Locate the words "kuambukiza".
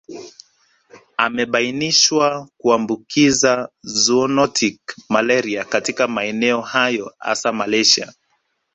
2.57-3.69